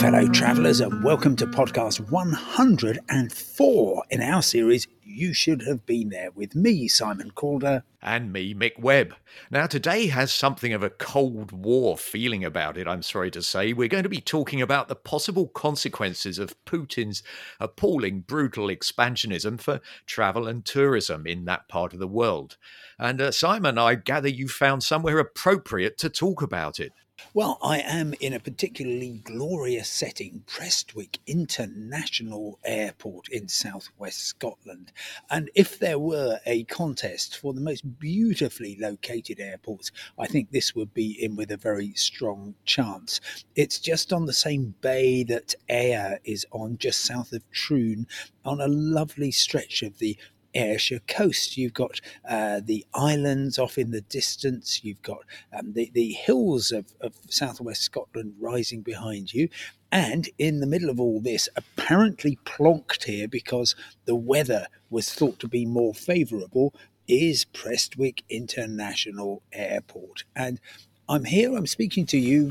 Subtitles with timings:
[0.00, 6.32] fellow travellers, and welcome to podcast 104 in our series You Should Have Been There
[6.32, 7.84] with me, Simon Calder.
[8.02, 9.14] And me, Mick Webb.
[9.50, 13.72] Now, today has something of a Cold War feeling about it, I'm sorry to say.
[13.72, 17.22] We're going to be talking about the possible consequences of Putin's
[17.60, 22.56] appalling, brutal expansionism for travel and tourism in that part of the world.
[22.98, 26.92] And uh, Simon, I gather you found somewhere appropriate to talk about it.
[27.32, 34.92] Well, I am in a particularly glorious setting, Prestwick International Airport in southwest Scotland.
[35.30, 40.76] And if there were a contest for the most beautifully located airports, I think this
[40.76, 43.20] would be in with a very strong chance.
[43.56, 48.06] It's just on the same bay that Ayr is on, just south of Troon,
[48.44, 50.16] on a lovely stretch of the
[50.54, 51.56] Ayrshire coast.
[51.56, 54.84] You've got uh, the islands off in the distance.
[54.84, 55.24] You've got
[55.56, 59.48] um, the, the hills of, of southwest Scotland rising behind you.
[59.90, 65.38] And in the middle of all this, apparently plonked here because the weather was thought
[65.40, 66.74] to be more favourable,
[67.06, 70.24] is Prestwick International Airport.
[70.34, 70.58] And
[71.06, 72.50] I'm here, I'm speaking to you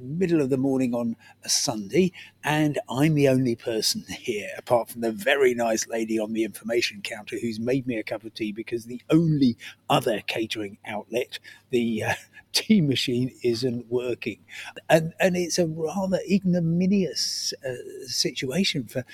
[0.00, 2.12] middle of the morning on a Sunday,
[2.42, 7.02] and I'm the only person here, apart from the very nice lady on the information
[7.02, 9.58] counter who's made me a cup of tea because the only
[9.90, 12.14] other catering outlet, the uh,
[12.52, 14.38] tea machine, isn't working.
[14.88, 17.74] And, and it's a rather ignominious uh,
[18.06, 19.04] situation for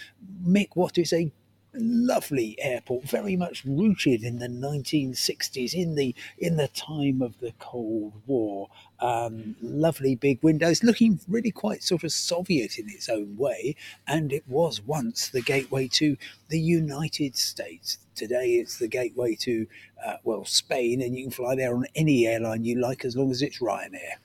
[0.46, 1.32] Mick, what is a
[1.74, 7.52] lovely airport, very much rooted in the 1960s, in the in the time of the
[7.58, 8.68] Cold War.
[9.00, 13.74] Um, lovely big windows, looking really quite sort of Soviet in its own way,
[14.06, 16.16] and it was once the gateway to
[16.48, 17.98] the United States.
[18.14, 19.66] Today, it's the gateway to
[20.04, 23.30] uh, well Spain, and you can fly there on any airline you like as long
[23.30, 24.18] as it's Ryanair.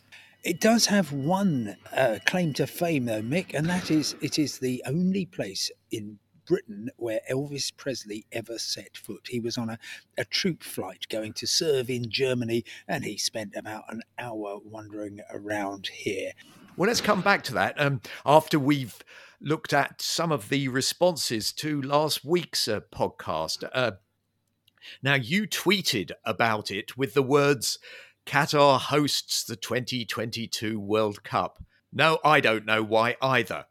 [0.43, 4.59] It does have one uh, claim to fame, though, Mick, and that is it is
[4.59, 9.27] the only place in Britain where Elvis Presley ever set foot.
[9.29, 9.79] He was on a,
[10.17, 15.21] a troop flight going to serve in Germany, and he spent about an hour wandering
[15.31, 16.31] around here.
[16.75, 18.97] Well, let's come back to that um, after we've
[19.39, 23.67] looked at some of the responses to last week's uh, podcast.
[23.73, 23.91] Uh,
[25.03, 27.77] now, you tweeted about it with the words,
[28.25, 31.63] Qatar hosts the 2022 World Cup.
[31.91, 33.65] No, I don't know why either.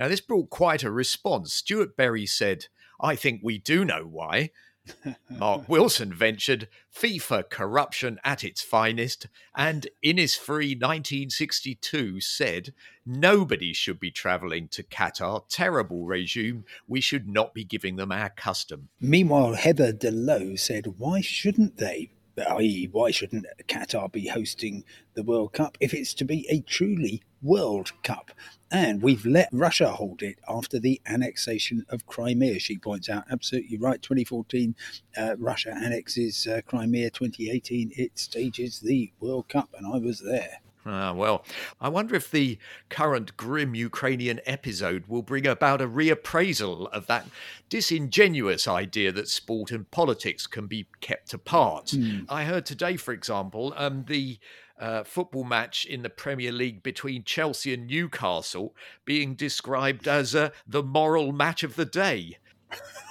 [0.00, 1.52] Now, this brought quite a response.
[1.52, 2.68] Stuart Berry said,
[3.02, 4.48] I think we do know why.
[5.28, 12.72] Mark Wilson ventured FIFA corruption at its finest, and Innisfree 1962 said,
[13.04, 15.42] Nobody should be travelling to Qatar.
[15.50, 16.64] Terrible regime.
[16.88, 18.88] We should not be giving them our custom.
[19.02, 22.10] Meanwhile, Heather DeLoe said, Why shouldn't they?
[22.48, 27.22] i.e., why shouldn't Qatar be hosting the World Cup if it's to be a truly
[27.42, 28.30] World Cup?
[28.72, 33.24] And we've let Russia hold it after the annexation of Crimea, she points out.
[33.30, 34.00] Absolutely right.
[34.00, 34.76] 2014,
[35.16, 37.10] uh, Russia annexes uh, Crimea.
[37.10, 40.60] 2018, it stages the World Cup, and I was there.
[40.86, 41.44] Ah, well,
[41.78, 42.58] I wonder if the
[42.88, 47.26] current grim Ukrainian episode will bring about a reappraisal of that
[47.68, 51.88] disingenuous idea that sport and politics can be kept apart.
[51.88, 52.24] Mm.
[52.30, 54.38] I heard today, for example, um, the
[54.80, 58.74] uh, football match in the Premier League between Chelsea and Newcastle
[59.04, 62.38] being described as uh, the moral match of the day.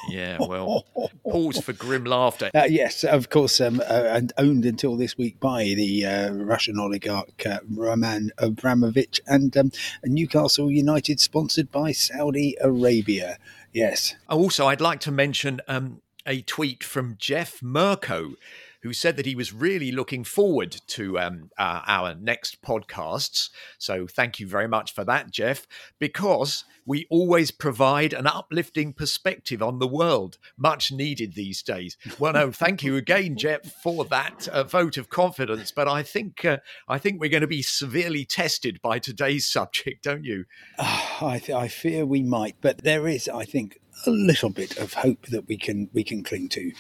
[0.10, 0.86] Yeah, well,
[1.24, 2.50] pause for grim laughter.
[2.56, 6.80] Uh, yes, of course, um, uh, and owned until this week by the uh, Russian
[6.80, 9.72] oligarch uh, Roman Abramovich and um,
[10.04, 13.38] Newcastle United, sponsored by Saudi Arabia.
[13.74, 14.16] Yes.
[14.30, 18.36] Also, I'd like to mention um, a tweet from Jeff Murko
[18.82, 23.50] who said that he was really looking forward to um, uh, our next podcasts.
[23.78, 25.68] So thank you very much for that, Jeff,
[26.00, 31.96] because we always provide an uplifting perspective on the world, much needed these days.
[32.18, 35.72] Well, no, thank you again, Jeff, for that uh, vote of confidence.
[35.72, 36.58] But I think uh,
[36.88, 40.46] I think we're going to be severely tested by today's subject, don't you?
[40.80, 44.94] I, th- I fear we might, but there is, I think, a little bit of
[44.94, 46.72] hope that we can we can cling to.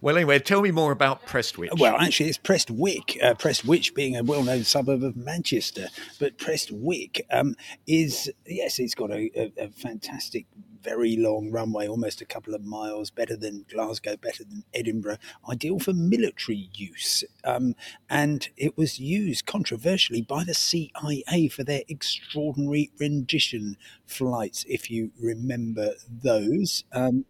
[0.00, 1.78] Well, anyway, tell me more about Prestwich.
[1.78, 3.16] Well, actually, it's Prestwick.
[3.22, 5.88] Uh, Prestwich being a well-known suburb of Manchester,
[6.18, 7.56] but Prestwick um,
[7.86, 10.46] is yes, it's got a, a, a fantastic
[10.84, 15.16] very long runway, almost a couple of miles, better than Glasgow, better than Edinburgh,
[15.48, 17.24] ideal for military use.
[17.42, 17.74] Um,
[18.10, 25.10] and it was used controversially by the CIA for their extraordinary rendition flights, if you
[25.18, 26.63] remember those.
[26.92, 27.24] Um,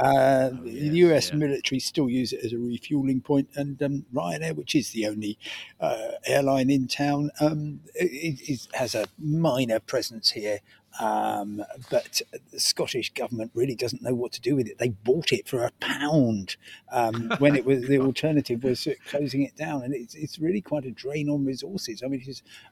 [0.00, 1.36] Uh, oh, yes, the US yeah.
[1.36, 5.38] military still use it as a refueling point, and um, Ryanair, which is the only
[5.80, 10.58] uh, airline in town, um, it, it has a minor presence here.
[11.00, 12.22] Um, but
[12.52, 14.78] the Scottish government really doesn't know what to do with it.
[14.78, 16.56] They bought it for a pound
[16.92, 20.84] um, when it was the alternative was closing it down, and it's, it's really quite
[20.84, 22.02] a drain on resources.
[22.04, 22.24] I mean,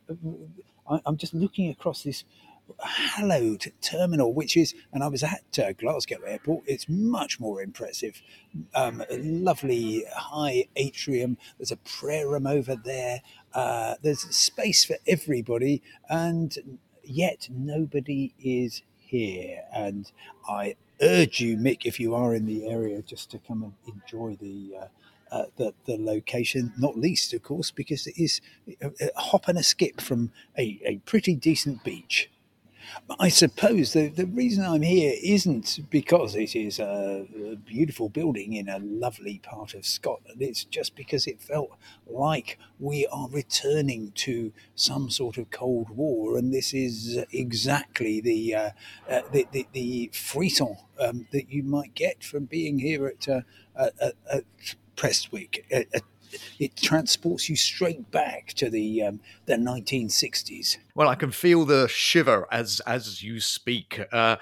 [0.08, 2.24] uh, I'm just looking across this
[2.82, 6.64] hallowed terminal, which is, and I was at uh, Glasgow Airport.
[6.66, 8.22] It's much more impressive.
[8.74, 11.38] Um, lovely high atrium.
[11.58, 13.22] There's a prayer room over there.
[13.54, 19.62] Uh, there's space for everybody, and yet nobody is here.
[19.74, 20.10] And
[20.48, 24.36] I urge you, Mick, if you are in the area, just to come and enjoy
[24.40, 24.74] the.
[24.82, 24.86] Uh,
[25.30, 28.42] uh, the, the location, not least, of course, because it is
[28.82, 32.30] a, a hop and a skip from a, a pretty decent beach.
[33.18, 38.54] I suppose the, the reason I'm here isn't because it is a, a, beautiful building
[38.54, 40.40] in a lovely part of Scotland.
[40.40, 41.72] It's just because it felt
[42.06, 48.54] like we are returning to some sort of Cold War, and this is exactly the
[48.54, 48.70] uh,
[49.08, 53.40] uh, the, the, the, frisson um, that you might get from being here at, uh,
[53.76, 54.44] at, at
[54.96, 56.02] Prestwick, at,
[56.58, 60.78] it transports you straight back to the um, the 1960s.
[60.94, 64.00] Well, I can feel the shiver as as you speak.
[64.12, 64.36] Uh,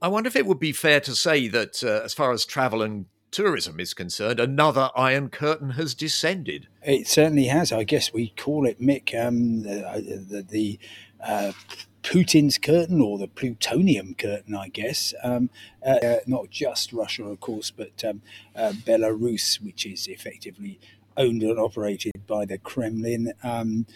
[0.00, 2.82] I wonder if it would be fair to say that, uh, as far as travel
[2.82, 6.68] and tourism is concerned, another Iron Curtain has descended.
[6.82, 7.72] It certainly has.
[7.72, 10.78] I guess we call it, Mick, um, the, the, the
[11.24, 11.52] uh,
[12.02, 15.12] Putin's curtain or the plutonium curtain, I guess.
[15.24, 15.50] Um,
[15.84, 18.22] uh, not just Russia, of course, but um,
[18.54, 20.78] uh, Belarus, which is effectively
[21.16, 23.32] owned and operated by the Kremlin.
[23.42, 23.86] Um,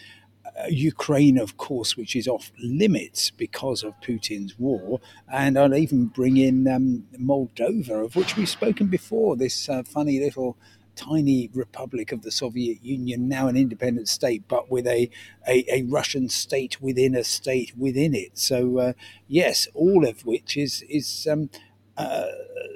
[0.45, 4.99] uh, Ukraine, of course, which is off limits because of Putin's war,
[5.31, 9.35] and I'll even bring in um, Moldova, of which we've spoken before.
[9.35, 10.57] This uh, funny little
[10.95, 15.09] tiny republic of the Soviet Union, now an independent state, but with a,
[15.47, 18.37] a, a Russian state within a state within it.
[18.37, 18.93] So, uh,
[19.27, 21.49] yes, all of which is is um,
[21.97, 22.27] uh,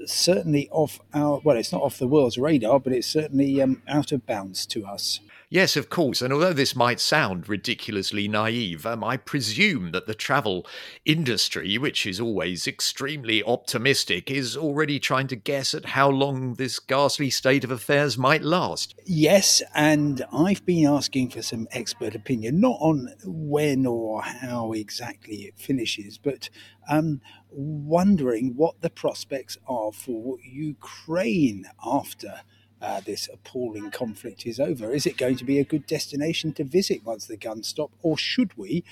[0.05, 4.11] certainly off our well, it's not off the world's radar, but it's certainly um, out
[4.11, 5.19] of bounds to us.
[5.49, 6.21] Yes, of course.
[6.21, 10.65] And although this might sound ridiculously naive, um, I presume that the travel
[11.05, 16.79] industry, which is always extremely optimistic, is already trying to guess at how long this
[16.79, 18.95] ghastly state of affairs might last.
[19.05, 25.43] Yes, and I've been asking for some expert opinion, not on when or how exactly
[25.43, 26.49] it finishes, but
[26.89, 27.21] um,
[27.51, 32.41] wondering what the prospects are for Ukraine after
[32.81, 34.91] uh, this appalling conflict is over?
[34.91, 38.17] Is it going to be a good destination to visit once the guns stop, or
[38.17, 38.83] should we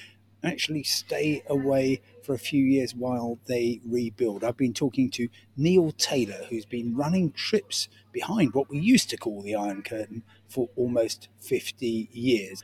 [0.44, 4.44] actually stay away for a few years while they rebuild?
[4.44, 9.18] I've been talking to Neil Taylor, who's been running trips behind what we used to
[9.18, 12.64] call the Iron Curtain for almost 50 years.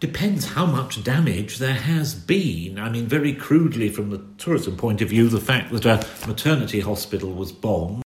[0.00, 2.78] Depends how much damage there has been.
[2.78, 6.78] I mean, very crudely, from the tourism point of view, the fact that a maternity
[6.78, 8.04] hospital was bombed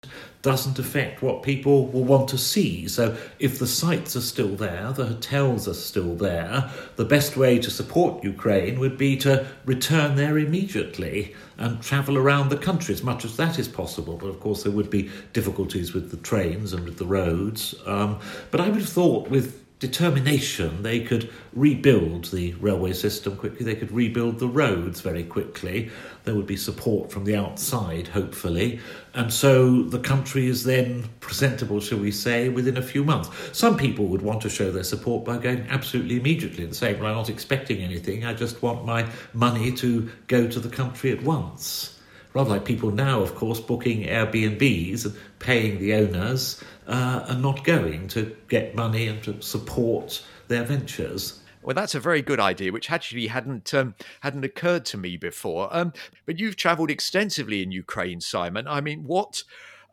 [0.42, 2.88] doesn't affect what people will want to see.
[2.88, 7.60] So, if the sites are still there, the hotels are still there, the best way
[7.60, 13.04] to support Ukraine would be to return there immediately and travel around the country as
[13.04, 14.18] much as that is possible.
[14.18, 17.76] But of course, there would be difficulties with the trains and with the roads.
[17.86, 18.20] Um,
[18.50, 23.76] but I would have thought with determination, they could rebuild the railway system quickly, they
[23.76, 25.90] could rebuild the roads very quickly.
[26.24, 28.80] There would be support from the outside, hopefully.
[29.14, 33.30] And so the country is then presentable, shall we say, within a few months.
[33.52, 37.10] Some people would want to show their support by going absolutely immediately and saying, Well,
[37.10, 41.22] I'm not expecting anything, I just want my money to go to the country at
[41.22, 41.95] once
[42.36, 47.64] rather like people now, of course, booking Airbnbs and paying the owners uh, and not
[47.64, 51.40] going to get money and to support their ventures.
[51.64, 55.70] Well, that's a very good idea, which actually hadn't um, hadn't occurred to me before.
[55.72, 55.94] Um,
[56.26, 58.68] but you've travelled extensively in Ukraine, Simon.
[58.68, 59.44] I mean, what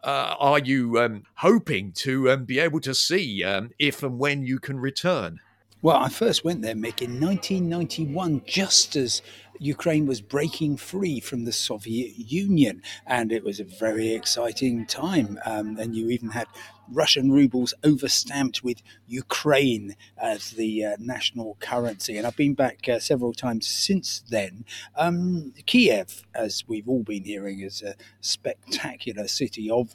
[0.02, 4.44] uh, are you um, hoping to um, be able to see um, if and when
[4.44, 5.38] you can return?
[5.80, 9.20] Well, I first went there, Mick, in 1991, just as
[9.62, 12.82] Ukraine was breaking free from the Soviet Union.
[13.06, 15.38] And it was a very exciting time.
[15.44, 16.48] Um, and you even had
[16.90, 22.16] Russian rubles overstamped with Ukraine as the uh, national currency.
[22.16, 24.64] And I've been back uh, several times since then.
[24.96, 29.94] Um, Kiev, as we've all been hearing, is a spectacular city of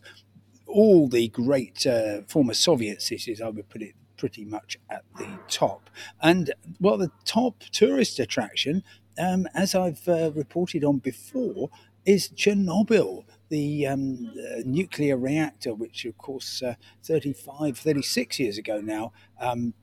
[0.65, 5.39] all the great uh, former Soviet cities, I would put it pretty much at the
[5.47, 5.89] top.
[6.21, 8.83] And well, the top tourist attraction,
[9.17, 11.69] um, as I've uh, reported on before,
[12.05, 18.79] is Chernobyl, the um, uh, nuclear reactor, which of course uh, 35, 36 years ago
[18.79, 19.73] now um,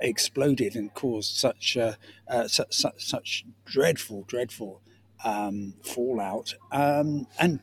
[0.00, 1.92] exploded and caused such uh,
[2.46, 4.80] such, such, such, dreadful, dreadful
[5.24, 6.54] um, fallout.
[6.72, 7.60] Um, and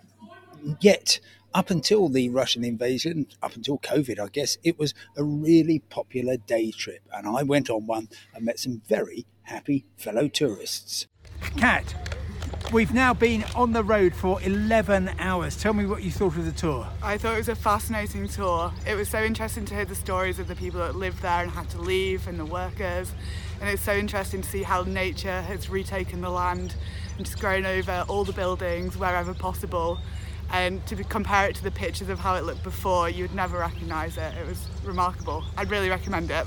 [0.80, 1.20] yet,
[1.54, 6.38] up until the Russian invasion, up until COVID, I guess, it was a really popular
[6.38, 7.02] day trip.
[7.14, 11.08] And I went on one and met some very happy fellow tourists.
[11.58, 11.96] Kat,
[12.72, 15.58] we've now been on the road for 11 hours.
[15.58, 16.88] Tell me what you thought of the tour.
[17.02, 18.72] I thought it was a fascinating tour.
[18.88, 21.52] It was so interesting to hear the stories of the people that lived there and
[21.52, 23.14] had to leave and the workers.
[23.60, 26.76] And it's so interesting to see how nature has retaken the land
[27.18, 30.00] and just grown over all the buildings wherever possible.
[30.52, 33.60] And to compare it to the pictures of how it looked before, you would never
[33.60, 34.34] recognise it.
[34.36, 35.44] It was remarkable.
[35.58, 36.46] I'd really recommend it.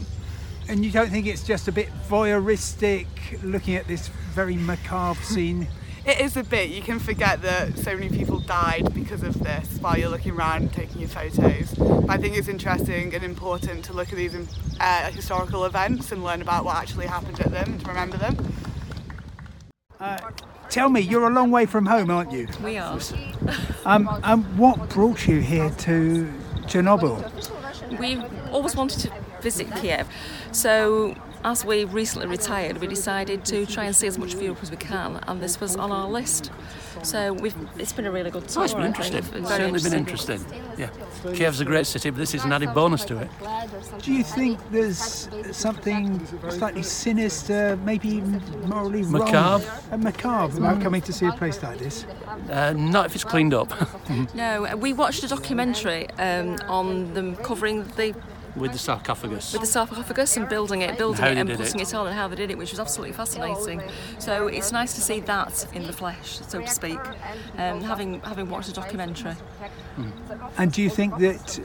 [0.69, 3.07] And you don't think it's just a bit voyeuristic
[3.43, 5.69] looking at this very macabre scene?
[6.07, 6.69] It is a bit.
[6.69, 10.63] You can forget that so many people died because of this while you're looking around
[10.63, 11.73] and taking your photos.
[11.75, 14.35] But I think it's interesting and important to look at these
[14.81, 18.53] uh, historical events and learn about what actually happened at them and to remember them.
[19.99, 20.19] Uh,
[20.69, 22.49] tell me, you're a long way from home, aren't you?
[22.63, 23.01] We are.
[23.87, 26.31] um, um, what brought you here to
[26.67, 27.99] Chernobyl?
[27.99, 30.09] We've always wanted to visit Kiev,
[30.55, 34.61] so as we recently retired, we decided to try and see as much of Europe
[34.63, 36.51] as we can, and this was on our list.
[37.03, 38.63] So we've, it's been a really good tour.
[38.63, 39.19] Oh, it's been interesting.
[39.19, 40.45] It's, it's certainly been interesting.
[40.79, 40.89] Yeah,
[41.35, 43.29] Kiev's a great city, but this is an added bonus to it.
[44.01, 48.23] Do you think there's something slightly sinister, maybe
[48.67, 49.65] morally macabre.
[49.67, 52.07] wrong, and macabre about coming to see a place like this?
[52.51, 53.71] Uh, not if it's cleaned up.
[54.35, 58.15] no, we watched a documentary um, on them covering the
[58.57, 59.53] with the sarcophagus.
[59.53, 61.89] With the sarcophagus and building it, building it, and putting it.
[61.89, 61.95] it.
[61.95, 63.83] on, and how they did it, which was absolutely fascinating.
[64.19, 66.99] So it's nice to see that in the flesh, so to speak,
[67.59, 69.35] um, having having watched a documentary.
[69.99, 70.51] Mm.
[70.59, 71.61] And do you think that?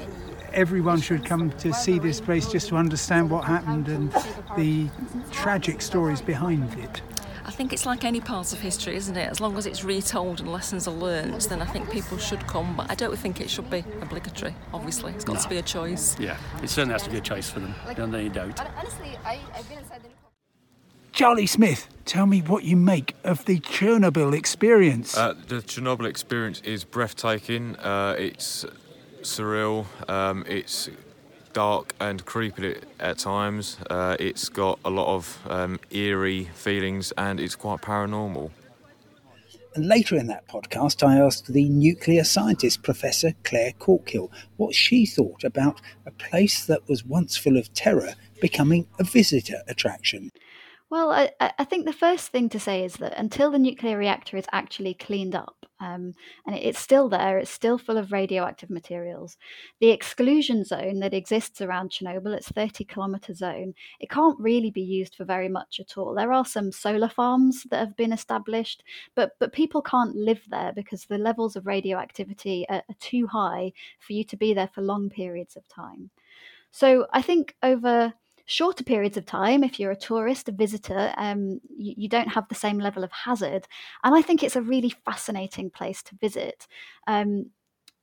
[0.51, 4.11] Everyone should come to see this place just to understand what happened and
[4.57, 4.89] the
[5.29, 7.03] tragic stories behind it.
[7.49, 9.27] I think it's like any part of history, isn't it?
[9.27, 12.77] As long as it's retold and lessons are learned, then I think people should come.
[12.77, 15.13] But I don't think it should be obligatory, obviously.
[15.13, 15.41] It's got no.
[15.41, 16.15] to be a choice.
[16.19, 18.59] Yeah, it certainly has to be a choice for them, don't any doubt.
[18.77, 20.09] Honestly, I, I've been inside the
[21.11, 25.17] Charlie Smith, tell me what you make of the Chernobyl experience.
[25.17, 27.75] Uh, the Chernobyl experience is breathtaking.
[27.77, 28.63] Uh, it's
[29.23, 29.87] surreal.
[30.07, 30.87] Um, it's
[31.53, 33.77] dark and creepy at times.
[33.89, 38.51] Uh, it's got a lot of um, eerie feelings and it's quite paranormal.
[39.75, 45.05] And later in that podcast, I asked the nuclear scientist, Professor Claire Corkhill, what she
[45.05, 50.31] thought about a place that was once full of terror becoming a visitor attraction.
[50.91, 54.37] Well, I, I think the first thing to say is that until the nuclear reactor
[54.37, 56.13] is actually cleaned up, um,
[56.47, 59.37] and it's still there, it's still full of radioactive materials,
[59.79, 64.81] the exclusion zone that exists around Chernobyl, it's 30 kilometre zone, it can't really be
[64.81, 66.15] used for very much at all.
[66.15, 70.73] There are some solar farms that have been established, but, but people can't live there
[70.73, 74.81] because the levels of radioactivity are, are too high for you to be there for
[74.81, 76.09] long periods of time.
[76.71, 78.13] So I think over
[78.49, 82.47] shorter periods of time, if you're a tourist, a visitor, um, you, you, don't have
[82.49, 83.67] the same level of hazard.
[84.03, 86.67] And I think it's a really fascinating place to visit.
[87.05, 87.51] Um,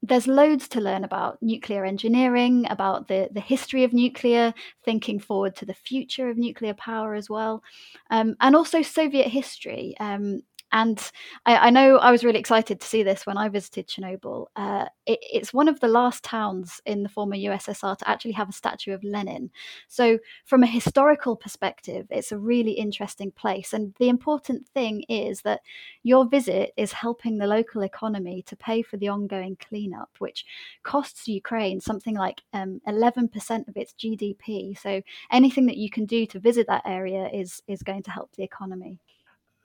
[0.03, 5.57] there's loads to learn about nuclear engineering, about the, the history of nuclear, thinking forward
[5.57, 7.63] to the future of nuclear power as well,
[8.11, 9.97] um, and also Soviet history.
[9.99, 10.43] Um,
[10.77, 11.11] and
[11.47, 14.49] I, I, know I was really excited to see this when I visited Chernobyl.
[14.57, 18.51] Uh, it, it's one of the last towns in the former USSR to actually have
[18.51, 19.51] a statue of Lenin.
[19.89, 23.73] So, from a historical perspective, it's a really interesting place.
[23.73, 25.63] And the important thing is that
[26.03, 30.45] your visit is helping the local economy to pay for the ongoing cleanup, which
[30.83, 34.79] costs Ukraine something like um, 11% of its GDP.
[34.79, 35.01] So,
[35.33, 38.45] anything that you can do to visit that area is, is going to help the
[38.45, 39.01] economy.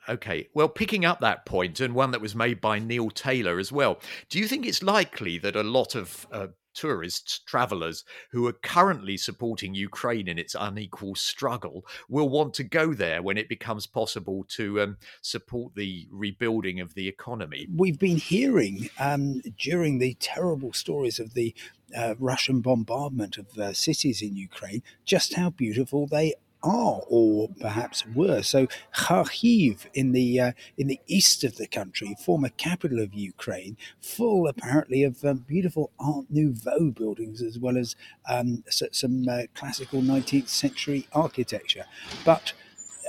[0.10, 0.50] Okay.
[0.54, 4.00] Well, picking up that point and one that was made by Neil Taylor as well,
[4.30, 9.18] do you think it's likely that a lot of uh, tourists, travelers who are currently
[9.18, 14.46] supporting Ukraine in its unequal struggle will want to go there when it becomes possible
[14.50, 17.68] to um, support the rebuilding of the economy?
[17.74, 21.54] We've been hearing um, during the terrible stories of the
[21.96, 28.06] uh, Russian bombardment of uh, cities in Ukraine just how beautiful they are or perhaps
[28.08, 28.42] were.
[28.42, 33.78] So Kharkiv in the uh, in the east of the country, former capital of Ukraine,
[34.00, 37.96] full apparently of um, beautiful Art Nouveau buildings as well as
[38.30, 41.86] um, some uh, classical 19th century architecture.
[42.26, 42.54] But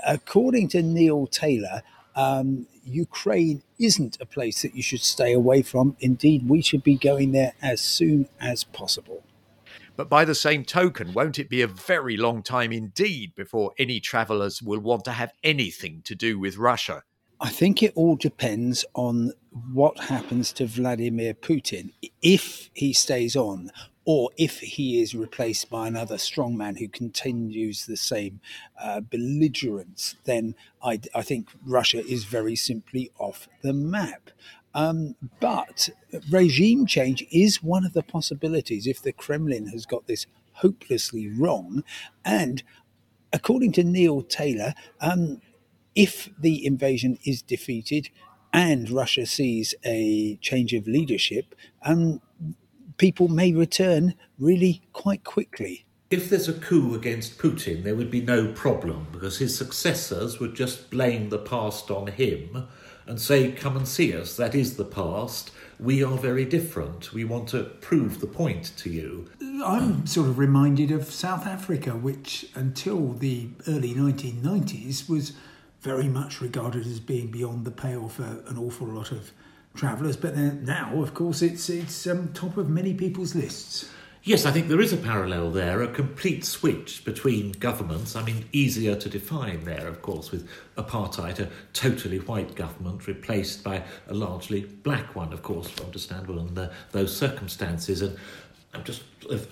[0.07, 1.83] according to Neil Taylor,
[2.15, 5.97] um, Ukraine isn't a place that you should stay away from.
[6.01, 9.25] Indeed, we should be going there as soon as possible.
[9.97, 14.01] But by the same token, won't it be a very long time indeed before any
[14.01, 17.03] travellers will want to have anything to do with Russia?
[17.41, 19.33] I think it all depends on
[19.73, 21.93] what happens to Vladimir Putin.
[22.23, 23.71] If he stays on,
[24.05, 28.41] or if he is replaced by another strongman who continues the same
[28.81, 34.31] uh, belligerence, then I, I, think Russia is very simply off the map.
[34.75, 35.91] Um, but
[36.31, 41.85] regime change is one of the possibilities if the Kremlin has got this hopelessly wrong.
[42.25, 42.63] And
[43.33, 45.41] according to Neil Taylor, um,
[45.95, 48.09] if the invasion is defeated
[48.53, 52.21] and Russia sees a change of leadership, um,
[52.99, 55.85] people may return really quite quickly.
[56.11, 60.55] If there's a coup against Putin, there would be no problem because his successors would
[60.55, 62.69] just blame the past on him
[63.07, 65.51] and say, Come and see us, that is the past.
[65.81, 67.13] We are very different.
[67.13, 69.29] We want to prove the point to you.
[69.65, 75.33] I'm sort of reminded of South Africa, which until the early 1990s was
[75.81, 79.33] very much regarded as being beyond the pale for an awful lot of
[79.75, 80.17] travellers.
[80.17, 83.91] But now, of course, it's it's um, top of many people's lists.
[84.25, 88.15] Yes, I think there is a parallel there, a complete switch between governments.
[88.15, 93.65] I mean, easier to define there, of course, with apartheid, a totally white government replaced
[93.65, 98.01] by a largely black one, of course, understandable the, those circumstances.
[98.01, 98.17] And
[98.73, 99.03] I'm just,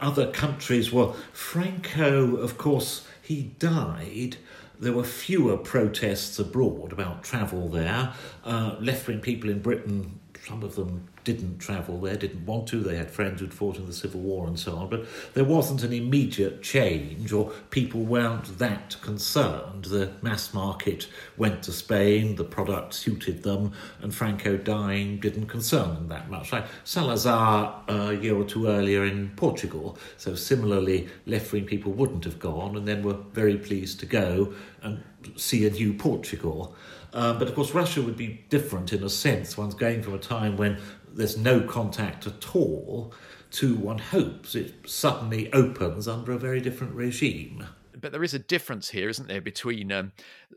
[0.00, 4.36] other countries, well, Franco, of course, he died
[4.80, 8.14] there were fewer protests abroad about travel there.
[8.44, 12.80] Uh, left wing people in Britain, some of them didn't travel there, didn't want to.
[12.80, 14.88] They had friends who'd fought in the Civil War and so on.
[14.88, 19.86] But there wasn't an immediate change, or people weren't that concerned.
[19.86, 25.94] The mass market went to Spain, the product suited them, and Franco dying didn't concern
[25.94, 26.52] them that much.
[26.52, 29.98] Like Salazar uh, a year or two earlier in Portugal.
[30.16, 34.54] So similarly, left wing people wouldn't have gone and then were very pleased to go
[34.82, 35.02] and
[35.36, 36.74] see a new Portugal.
[37.12, 39.56] Um, but of course, Russia would be different in a sense.
[39.56, 40.78] One's going from a time when
[41.14, 43.12] there's no contact at all
[43.50, 47.66] to one hopes it suddenly opens under a very different regime
[48.00, 50.12] but there is a difference here, isn't there, between um,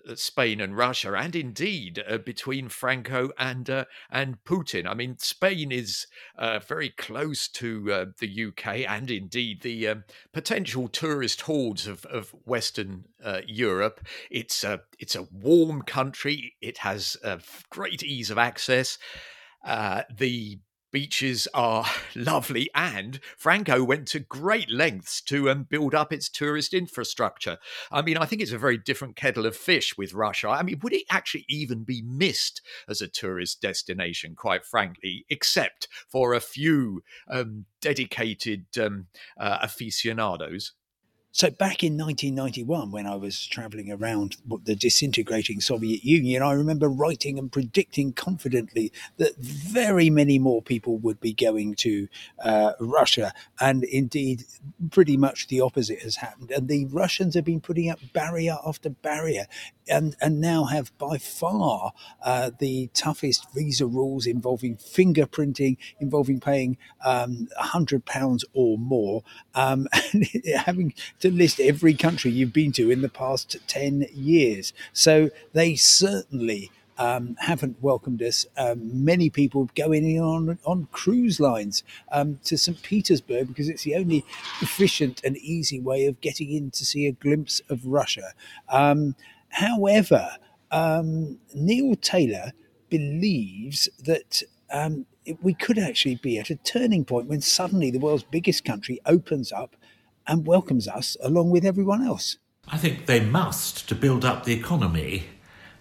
[0.08, 4.88] uh, Spain and Russia, and indeed uh, between Franco and uh, and Putin.
[4.88, 10.04] I mean, Spain is uh, very close to uh, the UK, and indeed the um,
[10.32, 14.02] potential tourist hordes of, of Western uh, Europe.
[14.30, 16.56] It's a it's a warm country.
[16.62, 17.18] It has
[17.70, 18.98] great ease of access.
[19.64, 20.60] The
[20.94, 26.74] beaches are lovely, and Franco went to great lengths to um, build up its tourist
[26.74, 27.58] infrastructure.
[27.92, 30.48] I mean, I think it's a very different kettle of fish with Russia.
[30.48, 35.90] I mean, would it actually even be missed as a tourist destination, quite frankly, except
[36.08, 40.74] for a few um, dedicated um, uh, aficionados?
[41.36, 46.88] So back in 1991, when I was traveling around the disintegrating Soviet Union, I remember
[46.88, 53.34] writing and predicting confidently that very many more people would be going to uh, Russia.
[53.60, 54.44] And indeed,
[54.92, 56.52] pretty much the opposite has happened.
[56.52, 59.48] And the Russians have been putting up barrier after barrier
[59.88, 61.94] and, and now have by far
[62.24, 69.24] uh, the toughest visa rules involving fingerprinting, involving paying um, £100 or more,
[69.56, 74.74] um, and having to list every country you've been to in the past 10 years.
[74.94, 78.46] So they certainly um, haven't welcomed us.
[78.58, 82.82] Um, many people going on on cruise lines um, to St.
[82.84, 84.26] Petersburg because it's the only
[84.62, 88.34] efficient and easy way of getting in to see a glimpse of Russia.
[89.54, 90.38] However,
[90.72, 92.54] um, Neil Taylor
[92.90, 95.06] believes that um,
[95.42, 99.52] we could actually be at a turning point when suddenly the world's biggest country opens
[99.52, 99.76] up
[100.26, 102.38] and welcomes us along with everyone else.
[102.68, 105.26] I think they must to build up the economy.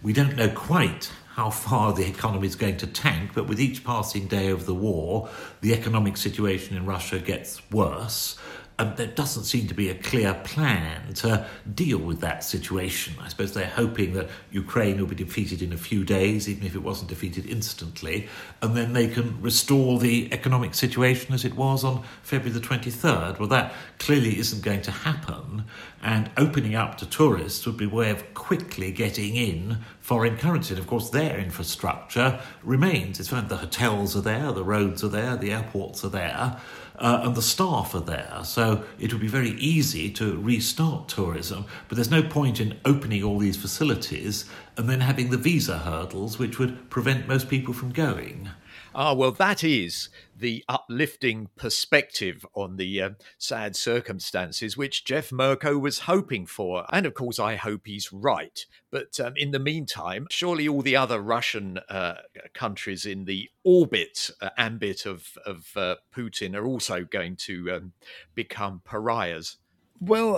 [0.03, 3.83] We don't know quite how far the economy is going to tank, but with each
[3.83, 5.29] passing day of the war,
[5.61, 8.37] the economic situation in Russia gets worse
[8.83, 13.13] um, there doesn't seem to be a clear plan to deal with that situation.
[13.21, 16.75] I suppose they're hoping that Ukraine will be defeated in a few days, even if
[16.75, 18.27] it wasn't defeated instantly,
[18.61, 23.39] and then they can restore the economic situation as it was on February the 23rd.
[23.39, 25.65] Well, that clearly isn't going to happen,
[26.01, 30.73] and opening up to tourists would be a way of quickly getting in foreign currency.
[30.73, 33.19] And of course, their infrastructure remains.
[33.19, 36.59] It's fine, the hotels are there, the roads are there, the airports are there
[36.97, 38.41] uh, and the staff are there.
[38.43, 43.23] So it would be very easy to restart tourism, but there's no point in opening
[43.23, 44.45] all these facilities
[44.77, 48.49] and then having the visa hurdles which would prevent most people from going.
[48.95, 50.09] Ah, well, that is
[50.43, 56.85] the uplifting perspective on the uh, sad circumstances which Jeff Merko was hoping for.
[56.91, 58.65] And of course, I hope he's right.
[58.91, 62.15] But um, in the meantime, surely all the other Russian uh,
[62.53, 67.93] countries in the orbit, uh, ambit of, of uh, Putin are also going to um,
[68.35, 69.59] become pariahs.
[70.01, 70.35] Well,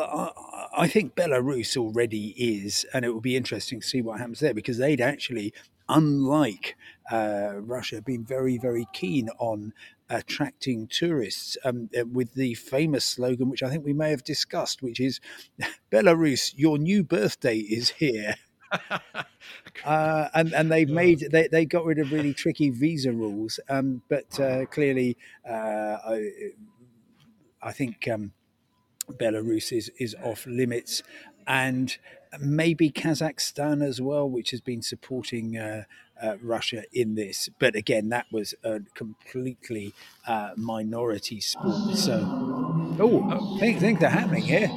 [0.77, 4.53] I, think Belarus already is, and it will be interesting to see what happens there
[4.53, 5.55] because they'd actually
[5.89, 6.75] unlike
[7.11, 9.73] uh, Russia, been very, very keen on
[10.09, 14.81] attracting tourists um, uh, with the famous slogan, which I think we may have discussed,
[14.81, 15.19] which is
[15.91, 18.35] Belarus, your new birthday is here.
[19.85, 24.01] uh, and and they've made they, they got rid of really tricky visa rules, um,
[24.09, 26.31] but uh, clearly uh, I,
[27.61, 28.33] I, think um,
[29.09, 31.03] Belarus is is off limits,
[31.47, 31.97] and
[32.39, 35.83] maybe Kazakhstan as well, which has been supporting uh,
[36.21, 37.49] uh, Russia in this.
[37.59, 39.93] But again, that was a completely
[40.27, 41.95] uh, minority sport.
[41.95, 42.21] So,
[42.99, 44.69] oh, things, things are happening here.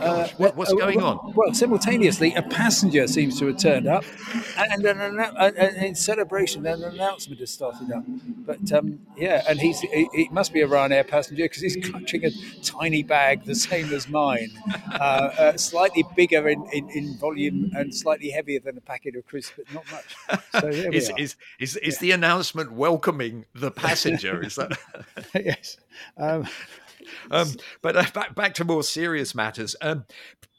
[0.00, 1.32] Uh, what, what's uh, going on?
[1.34, 4.04] Well, simultaneously, a passenger seems to have turned up,
[4.56, 8.04] and an, an, in celebration, an announcement has started up.
[8.06, 12.24] But um, yeah, and he's he, he, must be a Ryanair passenger because he's clutching
[12.24, 12.30] a
[12.62, 14.50] tiny bag, the same as mine,
[14.92, 19.26] uh, uh, slightly bigger in, in, in, volume and slightly heavier than a packet of
[19.26, 20.42] crisps, but not much.
[20.60, 22.00] So is, is, is, is yeah.
[22.00, 24.42] the announcement welcoming the passenger?
[24.42, 24.78] Is that
[25.34, 25.76] yes?
[26.16, 26.46] Um,
[27.30, 27.48] um,
[27.82, 29.76] but uh, back back to more serious matters.
[29.80, 30.04] Um,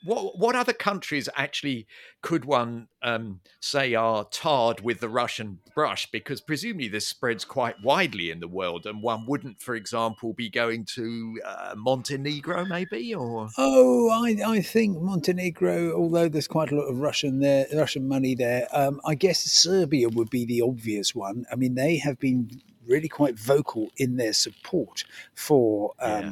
[0.04, 1.88] what what other countries actually
[2.22, 6.10] could one um, say are tarred with the Russian brush?
[6.12, 10.50] Because presumably this spreads quite widely in the world, and one wouldn't, for example, be
[10.50, 16.76] going to uh, Montenegro, maybe, or oh, I I think Montenegro, although there's quite a
[16.76, 18.68] lot of Russian there, Russian money there.
[18.72, 21.46] Um, I guess Serbia would be the obvious one.
[21.52, 25.94] I mean, they have been really quite vocal in their support for.
[26.00, 26.32] Um, yeah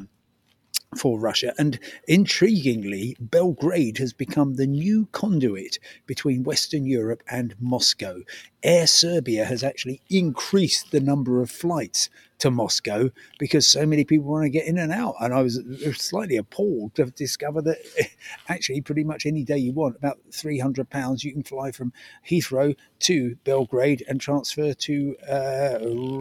[0.97, 1.53] for Russia.
[1.57, 8.21] And intriguingly, Belgrade has become the new conduit between Western Europe and Moscow.
[8.63, 12.09] Air Serbia has actually increased the number of flights
[12.39, 15.15] to Moscow because so many people want to get in and out.
[15.19, 15.61] And I was
[15.97, 17.77] slightly appalled to discover that
[18.49, 21.93] actually, pretty much any day you want, about £300, you can fly from
[22.27, 25.79] Heathrow to Belgrade and transfer to uh,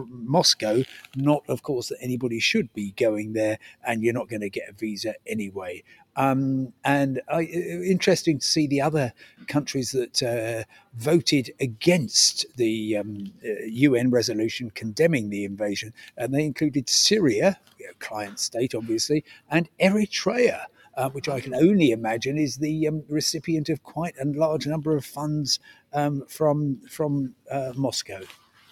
[0.09, 0.83] Moscow.
[1.15, 4.69] Not, of course, that anybody should be going there, and you're not going to get
[4.69, 5.83] a visa anyway.
[6.15, 9.13] Um, and I, interesting to see the other
[9.47, 10.63] countries that uh,
[10.95, 17.87] voted against the um, uh, UN resolution condemning the invasion, and they included Syria, you
[17.87, 20.65] know, client state obviously, and Eritrea.
[20.97, 24.97] Uh, which I can only imagine is the um, recipient of quite a large number
[24.97, 25.57] of funds
[25.93, 28.19] um, from from uh, Moscow.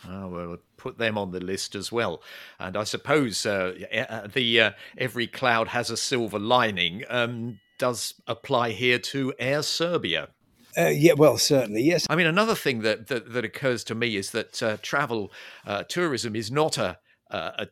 [0.10, 2.22] Oh, well, put them on the list as well.
[2.60, 8.14] And I suppose uh, uh, the uh, every cloud has a silver lining um, does
[8.26, 10.30] apply here to Air Serbia.
[10.78, 12.06] Uh, yeah, well, certainly, yes.
[12.10, 15.32] I mean, another thing that that, that occurs to me is that uh, travel
[15.66, 17.00] uh, tourism is not a,
[17.32, 17.68] a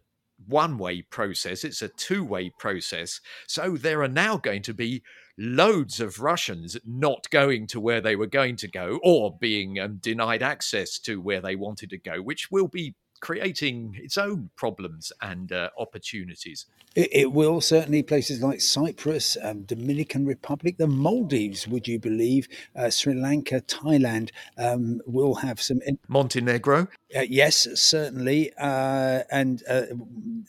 [0.48, 3.22] one way process; it's a two way process.
[3.48, 5.04] So there are now going to be
[5.38, 9.98] loads of Russians not going to where they were going to go or being um,
[9.98, 15.12] denied access to where they wanted to go, which will be creating its own problems
[15.22, 16.66] and uh, opportunities.
[16.96, 21.68] It, it, will certainly places like Cyprus, um, Dominican Republic, the Maldives.
[21.68, 26.88] Would you believe uh, Sri Lanka, Thailand um, will have some in- Montenegro?
[27.16, 29.84] Uh, yes, certainly, uh, and uh,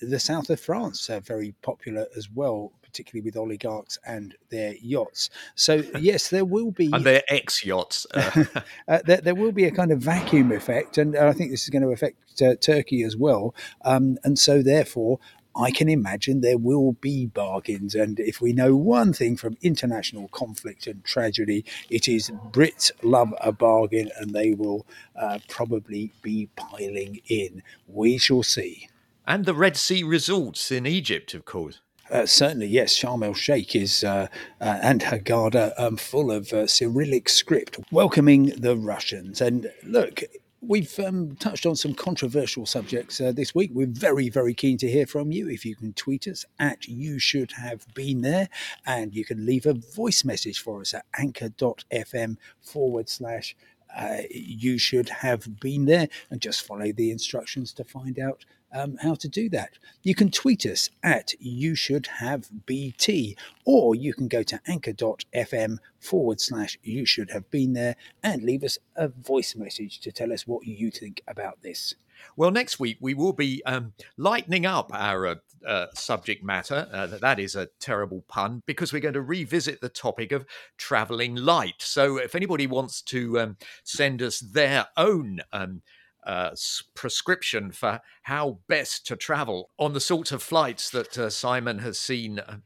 [0.02, 5.28] the south of France are very popular as well particularly with oligarchs and their yachts.
[5.54, 8.06] So yes, there will be and their ex yachts.
[8.14, 8.44] Uh.
[8.88, 11.68] uh, there, there, will be a kind of vacuum effect, and I think this is
[11.68, 13.54] going to affect uh, Turkey as well.
[13.84, 15.18] Um, and so therefore,
[15.54, 17.94] I can imagine there will be bargains.
[17.94, 23.32] And if we know one thing from international conflict and tragedy, it is Brits love
[23.40, 24.86] a bargain and they will
[25.18, 27.62] uh, probably be piling in.
[27.88, 28.88] We shall see.
[29.26, 31.80] And the Red Sea resorts in Egypt, of course.
[32.10, 32.96] Uh, certainly, yes.
[32.96, 34.28] Sharm el Sheikh is uh,
[34.60, 39.40] uh, and Hurghada um, full of uh, Cyrillic script, welcoming the Russians.
[39.40, 40.22] And look,
[40.60, 43.70] we've um, touched on some controversial subjects uh, this week.
[43.74, 45.48] We're very, very keen to hear from you.
[45.48, 48.48] If you can tweet us at You Should Have Been There,
[48.86, 53.56] and you can leave a voice message for us at anchor.fm forward slash
[53.96, 58.96] uh, you should have been there and just follow the instructions to find out um,
[59.02, 59.78] how to do that.
[60.02, 65.78] You can tweet us at you should have BT, or you can go to anchor.fm
[66.00, 70.32] forward slash you should have been there and leave us a voice message to tell
[70.32, 71.94] us what you think about this.
[72.36, 75.34] Well, next week we will be um, lightening up our uh,
[75.66, 76.88] uh, subject matter.
[76.92, 81.34] Uh, that is a terrible pun because we're going to revisit the topic of traveling
[81.34, 81.76] light.
[81.80, 85.82] So, if anybody wants to um, send us their own um,
[86.26, 86.50] uh,
[86.94, 91.98] prescription for how best to travel on the sorts of flights that uh, Simon has
[91.98, 92.58] seen uh,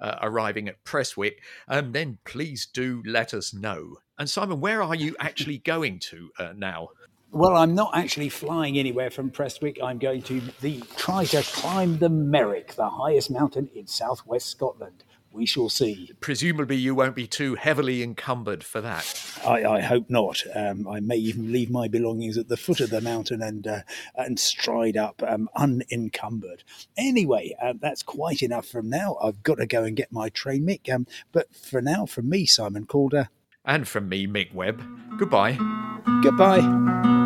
[0.00, 3.96] uh arriving at Prestwick, um, then please do let us know.
[4.16, 6.90] And Simon, where are you actually going to uh, now?
[7.30, 9.82] Well, I'm not actually flying anywhere from Prestwick.
[9.82, 15.04] I'm going to the, try to climb the Merrick, the highest mountain in southwest Scotland.
[15.30, 16.10] We shall see.
[16.20, 19.38] Presumably, you won't be too heavily encumbered for that.
[19.46, 20.42] I, I hope not.
[20.54, 23.80] Um, I may even leave my belongings at the foot of the mountain and uh,
[24.16, 26.64] and stride up um, unencumbered.
[26.96, 29.16] Anyway, uh, that's quite enough from now.
[29.22, 30.92] I've got to go and get my train, Mick.
[30.92, 33.28] Um, but for now, from me, Simon Calder,
[33.64, 34.82] and from me, Mick Webb.
[35.18, 35.58] Goodbye.
[36.22, 37.16] Goodbye.